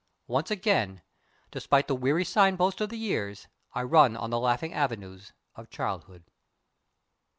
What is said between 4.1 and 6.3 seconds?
on the laughing avenues of childhood.